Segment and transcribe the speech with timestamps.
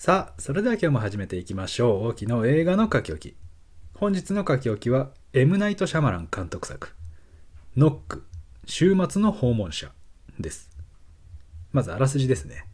[0.00, 2.08] さあ、それでは今日も始めていきましょう。
[2.08, 3.36] 大きの映画の書き置き。
[3.92, 6.94] 本日の書き置きは、エムナイト・シャマラン監督作、
[7.76, 8.24] ノック、
[8.64, 9.92] 週末の訪問者
[10.38, 10.70] です。
[11.74, 12.64] まずあらすじですね。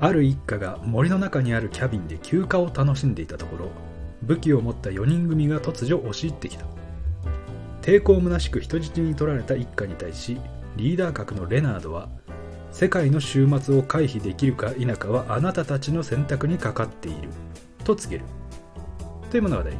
[0.00, 3.70] ある一家が森の中にあるキャビンで休暇を楽しんでいたところ、
[4.20, 6.66] 武器を持った4人組が突如押し入ってきた。
[7.80, 10.38] 抵抗むなしく人質に取られた一家に対し、
[10.76, 12.10] リーダー格のレナードは、
[12.76, 17.30] 世界の終末を回避できるか否かはあなたたちの選択にかかっている。
[17.84, 18.28] と告げる。
[19.30, 19.70] という物語。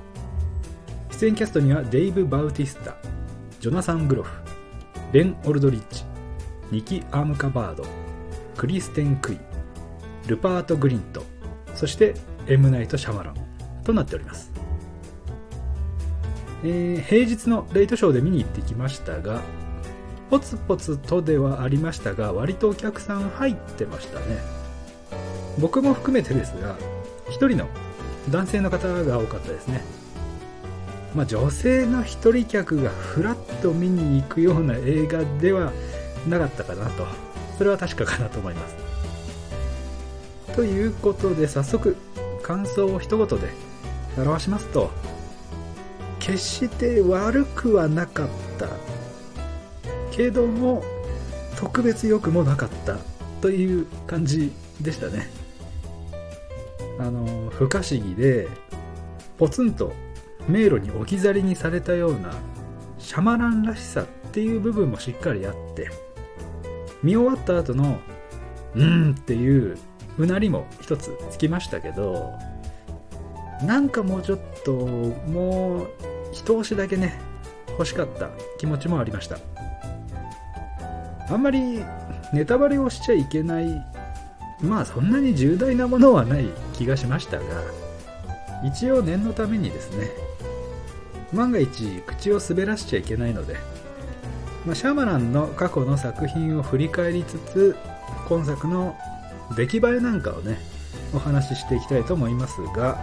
[1.10, 2.96] 出演キャストにはデイブ・バウティスタ、
[3.60, 4.32] ジョナサン・グロフ、
[5.12, 6.04] ベン・オルドリッチ、
[6.70, 7.84] ニキ・アームカバード、
[8.56, 9.38] クリステン・クイ、
[10.26, 11.22] ルパート・グリント、
[11.74, 12.14] そして
[12.46, 13.34] エムナイト・シャマラン
[13.84, 14.50] となっております。
[16.64, 19.42] えー平日のレイトショーで見に行ってきましたが、
[20.30, 24.38] ポツポツとではありましたが、割とお客さん入ってましたね。
[25.58, 26.76] 僕も含めてですが、
[27.28, 27.68] 一人の
[28.30, 29.82] 男性の方が多かったですね。
[31.14, 35.72] まあ、女性の一人客がフラッと見に行くような映画では
[36.28, 37.06] なかったかなと。
[37.56, 38.76] それは確かかなと思います。
[40.54, 41.96] ということで、早速、
[42.42, 43.48] 感想を一言で
[44.18, 44.90] 表しますと、
[46.18, 48.68] 決して悪くはなかった
[50.16, 50.82] けども
[51.56, 52.96] 特別良くもなかった
[53.40, 55.28] という感じでしたね。
[56.98, 58.48] あの不可思議で
[59.36, 59.92] ポツンと
[60.48, 62.32] 迷路に置き去りにされたような
[62.98, 65.90] シャマランらしさっていう部分もしっかりあって
[67.02, 67.98] 見終わった後の
[68.74, 69.76] うんっていう
[70.18, 72.32] うなりも一つつきましたけど
[73.62, 75.88] なんかもうちょっともう
[76.32, 77.20] 一押しだけね
[77.70, 79.55] 欲しかった気持ちもありました。
[81.28, 81.84] あんまり
[82.32, 83.84] ネタバレをしちゃいけない
[84.60, 87.44] まあそんなに重大なものはない気がしましたが
[88.64, 90.10] 一応念のためにですね
[91.32, 93.56] 万が一口を滑らしちゃいけないので、
[94.64, 97.76] まあ、シャーマランの過去の作品を振り返りつつ
[98.28, 98.96] 今作の
[99.56, 100.58] 出来栄えなんかをね
[101.14, 102.98] お話ししていきたいと思いますが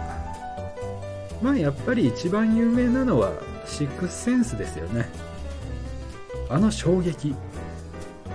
[1.42, 3.32] まあやっぱり一番有名なのは
[3.66, 5.08] シックスセンスですよね。
[6.48, 7.34] あの衝撃。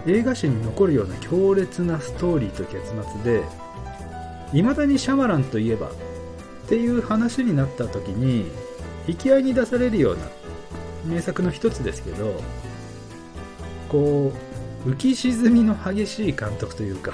[0.08, 2.94] 映画史に残るような強烈なストーリーと結
[3.24, 3.44] 末で
[4.54, 5.92] いまだにシャマランといえばっ
[6.68, 8.46] ていう話になった時に
[9.08, 10.24] 引き合いに出されるような
[11.06, 12.42] 名作の一つですけど
[13.90, 14.32] こ
[14.86, 17.14] う浮き沈みの激しい監督というか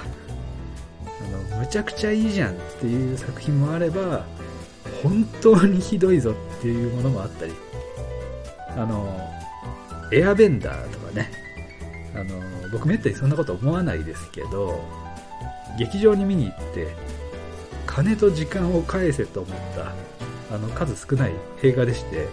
[1.06, 4.26] あのむちゃくちゃいいじゃんっていう作品もあれば
[5.02, 7.54] 本当にひどいぞっていうものもあったり
[8.70, 9.08] あの
[10.12, 11.45] エアベンダーとかね
[12.16, 14.80] あの僕めったにそんなこと思わないですけど
[15.78, 16.96] 劇場に見に行って
[17.86, 19.94] 金と時間を返せと思った
[20.56, 21.34] あの数少ない
[21.64, 22.28] 映画でして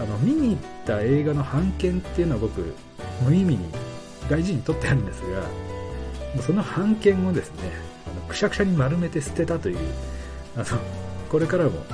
[0.00, 2.74] あの見に行った映画の版権っていうのは僕
[3.22, 3.68] 無意味に
[4.28, 5.46] 大事に取ってあるんですがも
[6.38, 7.72] うその版権をですね
[8.06, 9.78] あのくしゃくしゃに丸めて捨てたという
[10.56, 10.64] あの
[11.28, 11.84] これからも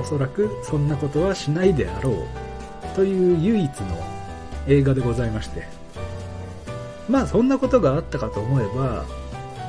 [0.00, 4.17] おそらくそんなことはしないであろうという唯一の
[4.68, 5.88] 映画でございまして。
[7.08, 9.04] まあそんなことがあったかと思えば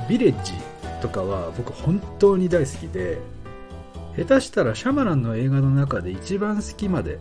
[0.09, 0.53] ビレッジ
[1.01, 3.17] とかは僕本当に大好きで
[4.17, 7.19] 下手したらシャマランの映画の中で一番好きまで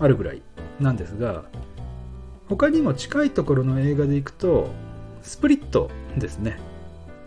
[0.00, 0.42] あるぐらい
[0.80, 1.44] なんですが
[2.48, 4.68] 他にも近いところの映画でいくと
[5.22, 6.58] スプリットですね。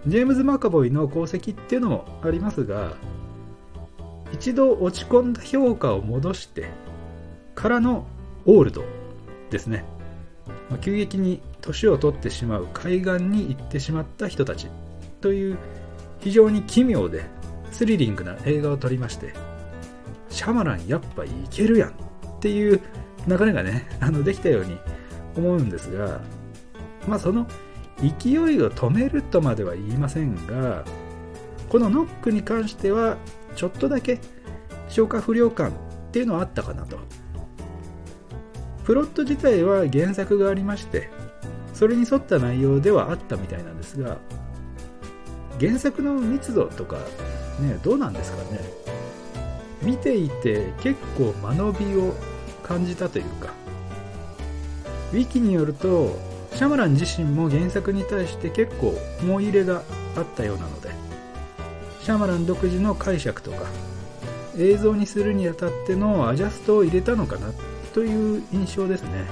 [0.07, 2.94] ジェームズ・マカボイの功績っていうのもありますが
[4.34, 6.69] 一度落ち込んだ評価を戻して
[7.56, 8.07] からの
[8.46, 8.99] オールド。
[9.50, 9.84] ですね。
[10.70, 14.68] ま急激に年を取ってしまう海岸に行ってしまった人たち
[15.22, 15.58] という
[16.20, 17.24] 非常に奇妙で
[17.72, 19.34] スリリングな映画を撮りまして
[20.30, 21.94] シャマランやっぱいけるやんっ
[22.40, 22.82] ていう
[23.28, 24.78] 流れがねあのできたように
[25.35, 26.22] 思うんですが
[27.08, 27.47] まあその
[28.00, 30.85] 勢いを止めるとまでは言いませんが
[31.70, 33.18] このノックに関しては
[33.56, 34.20] ちょっとだけ
[34.88, 35.73] 消化不良感っ
[36.12, 36.97] ていうのはあったかなと。
[38.90, 41.12] プロット自体は原作がありまして
[41.76, 44.18] それに沿った内容ではあったみたいなんですが
[45.59, 46.97] 原作の密度とか
[47.62, 48.62] ねどうなんですかね。
[49.84, 52.16] 見ていて結構間延びを
[52.64, 53.53] 感じたというか
[55.14, 56.18] ウィキによると
[56.56, 59.84] シャマラン自身も原作に対して結構思い入れが
[60.18, 60.90] あったようなので
[62.02, 63.68] シャマラン独自の解釈とか
[64.58, 67.52] 映像にするにあたってのアジャストを入れたのかな
[67.99, 69.25] という印象ですね。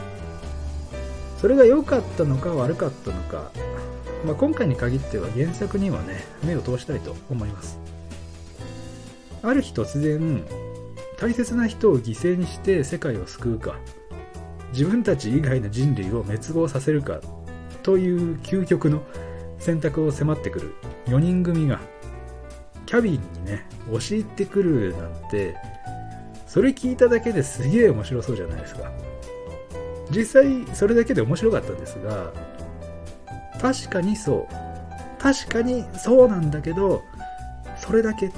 [1.37, 3.49] それが良かったのか悪かったのか。
[4.25, 7.79] まあ、今回に限っては原作にはね目を通したいと思います。
[9.41, 10.43] ある日突然
[11.17, 13.75] 大切な人を犠牲にして世界を救うか
[14.73, 17.21] 自分たち以外の人類を滅亡させるか
[17.83, 19.01] という究極の
[19.59, 20.73] 選択を迫ってくる
[21.05, 21.79] 4人組が
[22.85, 25.55] キャビンにね押し入ってくるなんて
[26.57, 28.91] それ聞いただけですげえ面白そうじゃないですか。
[30.09, 32.33] 実際それだけで面白かったんですが
[33.61, 35.21] 確かにそう。
[35.21, 37.03] 確かにそうなんだけど
[37.77, 38.31] それだけ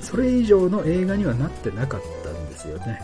[0.00, 3.00] それ以上の映画にはなってなかったんですよね。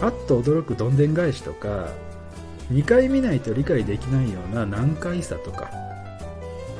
[0.00, 1.90] あっと驚くどんでん返しとか
[2.72, 5.70] 2回見ないと理解できないような難解さとか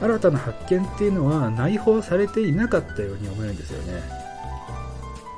[0.00, 4.21] 新たな発見っていうのは内包されていなかったように思えるんですよね。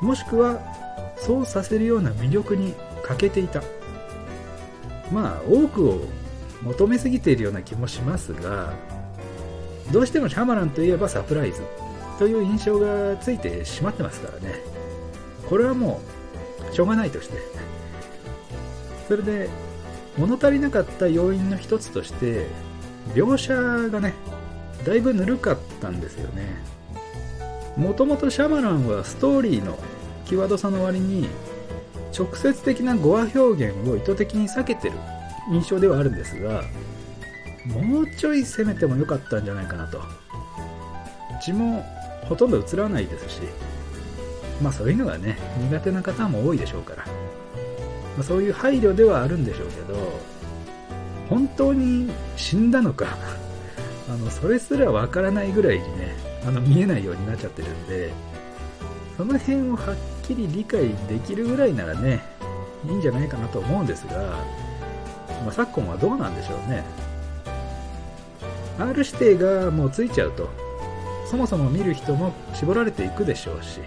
[0.05, 0.61] もしくは
[1.17, 3.63] そうさせるような魅力に欠けていた。
[5.11, 6.01] まあ多くを
[6.63, 8.73] 求めすぎているような気もしますが
[9.93, 11.61] どうしてもシャマランといえばサプライズ
[12.19, 14.61] という印象がついてしまってますからね。
[15.49, 16.01] これはも
[16.71, 17.39] うしょうがないとして。
[19.09, 19.49] それで
[20.19, 22.47] 物足りなかった要因の一つとして
[23.15, 23.55] 描写
[23.91, 24.15] がね
[24.87, 26.63] だいぶぬるかったんですよね。
[27.77, 29.77] もともとシャマランはストーリーの
[30.25, 31.29] 際どさの割に
[32.17, 34.97] 直接的な語話表現を意図的に避けてる
[35.51, 36.63] 印象ではあるんですが
[37.67, 40.01] もうちょい攻めてもよかったんじゃないかなと。
[41.45, 41.85] 血も
[42.23, 43.41] ほとんど映らないですし
[44.63, 45.39] まあそういうのがね
[45.71, 50.21] 苦手な方も多いでしょうから、まあ、そういう配慮ではあるんでしょうけど
[51.29, 53.19] 本当に死んだのか
[54.09, 56.15] あのそれすらわからないぐらいにね
[56.47, 58.13] あの見えないようになっちゃってるんで
[59.17, 59.97] その辺をはっ
[60.27, 62.23] きり理解できるぐらいならね
[62.87, 64.39] いいんじゃないかなと思うんですが、
[65.45, 66.85] まあ、昨今はどうなんでしょうね。
[68.79, 70.51] R 指定がもうついちゃうと
[71.31, 73.79] そもそも見る人も絞られていくでしょうし、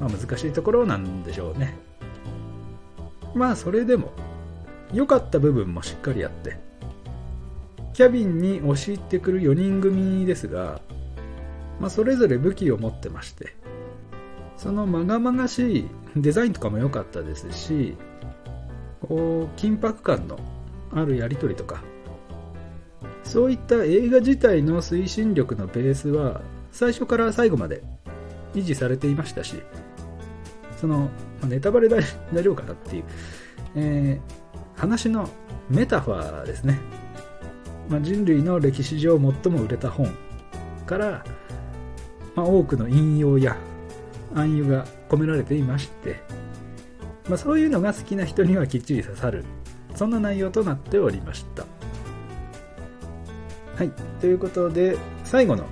[0.00, 1.76] まあ、難しいところなんでしょうね。
[3.34, 4.12] まあそれでも
[4.92, 6.56] 良かった部分もしっかりあって
[7.94, 10.80] キャビンに押し入ってくる4人組ですが、
[11.80, 13.54] まあ、それぞれ武器を持ってまして
[14.56, 17.96] そのまがまがしいデザインとかも良かったですし
[19.00, 20.38] こう緊迫感の
[20.92, 21.82] あるやり取りとか
[23.24, 26.40] そういった映画自体の推進力のベースは
[26.72, 27.82] 最初から最後まで
[28.54, 29.60] 維持されていましたし
[30.80, 31.10] その
[31.46, 32.02] ネタバレ大
[32.42, 33.04] 丈夫かなっていう、
[33.76, 35.28] えー、話の
[35.68, 36.78] メタファーですね。
[37.88, 40.14] まあ、人類の歴史上最も売れた本
[40.86, 41.24] から、
[42.34, 43.56] まあ、多くの引用や
[44.34, 46.20] 暗喩が込められていまして、
[47.28, 49.44] まあ、そういうのが好きな人にはきっちり刺さる
[49.94, 51.64] そんな内容となっておりました。
[53.76, 53.90] はい。
[54.20, 55.64] ということで最後の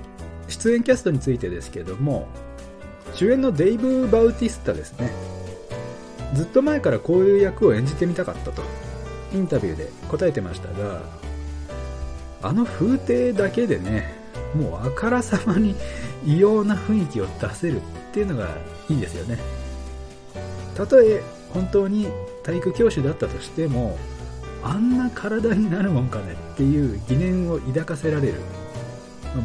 [0.47, 2.27] 出演キャストについてですけども
[3.13, 5.11] 主演のデイブ・バウティスタですね。
[6.33, 8.63] ずっと前からこういう役を演じてみたかったと
[9.33, 11.03] インタビューで答えてましたが
[12.41, 14.15] あの風景だけでね
[14.55, 15.75] もうあからさまに
[16.25, 17.81] 異様な雰囲気を出せる。
[18.13, 18.47] っていうのが
[18.89, 19.39] いいんですよね。
[20.75, 22.07] たとえ本当に
[22.43, 23.97] 体育教師だったとしても
[24.63, 28.35] あんな体になるもんかねっていう疑念を抱かせられる。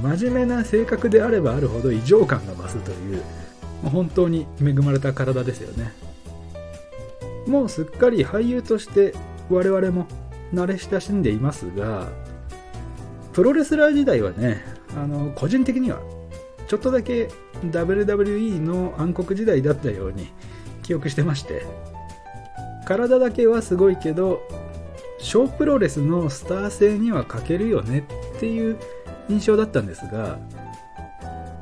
[0.02, 3.22] 真面目な性格であればあるほど異常感が増すという
[3.84, 5.92] 本当に恵まれた体ですよね。
[7.46, 9.14] もうすっかり俳優として
[9.48, 10.06] 我々も
[10.52, 12.08] 慣れ親しんでいますが
[13.38, 14.64] プロレスラー時代はね、
[14.96, 16.00] あの、個人的には、
[16.66, 17.28] ちょっとだけ
[17.64, 20.28] WWE の暗黒時代だったように
[20.82, 21.66] 記憶してまして、
[22.86, 24.40] 体だけはすごいけど、
[25.18, 28.78] 小プロレスのスター性には欠けるよねっていう
[29.28, 30.38] 印象だったんですが、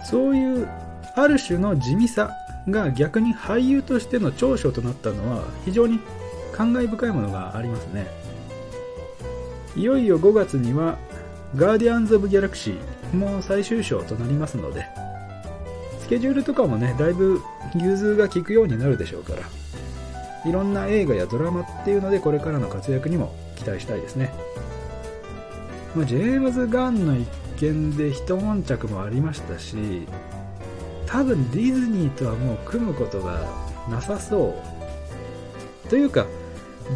[0.05, 0.69] そういう
[1.17, 2.31] ある種の地味さ
[2.69, 6.01] が逆に俳優としての長所となったのは非常に
[6.53, 8.07] 感慨深いものがありますね。
[9.75, 10.97] いよいよ5月には
[11.55, 14.87] ガーディアンズ・オブ・ギャラクシーも最終章となりますので、
[16.07, 17.43] スケジュールとかもね、だいぶ
[17.75, 19.43] 融通が利くようになるでしょうから、
[20.49, 24.33] いろんな映画やドラマっていうので、これからの活躍にも期待したいですね。
[25.97, 27.27] まあ、ジェームズ・ガンの一
[27.59, 30.07] 件で一悶着もありましたし、
[31.07, 33.41] 多分ディズニーとはもう組むことが
[33.91, 34.55] なさそ
[35.85, 35.89] う。
[35.89, 36.25] というか、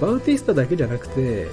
[0.00, 1.49] バウティスタだけじゃなくて、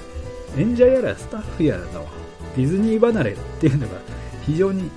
[0.56, 2.06] 演者やらスタッフやらの
[2.54, 3.94] ディズニー離れっていうのが
[4.46, 4.92] 非常に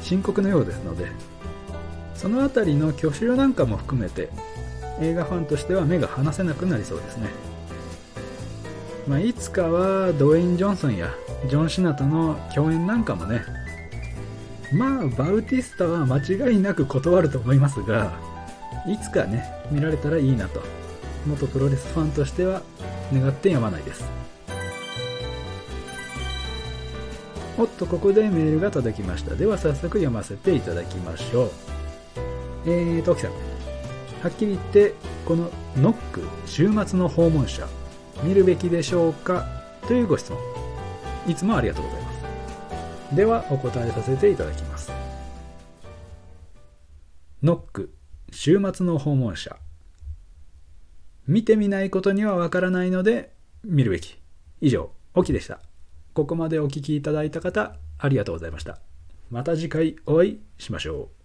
[0.00, 1.10] 深刻のようですので
[2.16, 4.30] その辺りの挙手なんかも含めて
[5.00, 7.28] 映画ファンとしては目が離せなくなりそうですね。
[9.06, 11.14] まあ、いつかはドウェイン・ジョンソンや
[11.48, 13.42] ジョン・シナとの共演なんかもね
[14.72, 18.18] まあバウティスタは間違いなく断ると思いますが
[18.88, 20.60] いつかね見られたらいいなと
[21.24, 22.62] 元プロレスファンとしては
[23.12, 24.04] 願ってやまないです。
[27.58, 29.34] おっとここでメールが届きました。
[29.34, 31.50] では早速読ませていただきましょう。
[32.66, 33.30] えーと、さん。
[33.30, 34.94] はっきり言って
[35.24, 37.68] このノック週末の訪問者
[38.24, 39.46] 見るべきでしょうか
[39.86, 40.40] というご質問。
[41.28, 42.12] いつもありがとうございま
[43.10, 43.16] す。
[43.16, 44.90] ではお答えさせていただきます。
[47.42, 47.94] ノック
[48.32, 49.56] 週末の訪問者。
[51.28, 53.32] 見てみないことにはわからないので
[53.64, 54.18] 見るべき。
[54.60, 55.60] 以上オキでした。
[56.14, 58.80] ここまでお聴きいただいた方ありがとうございました。
[59.30, 61.15] また次回お会いしましょう。